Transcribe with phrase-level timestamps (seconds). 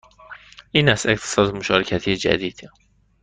[0.71, 2.69] این است اقتصاد مشارکتی جدید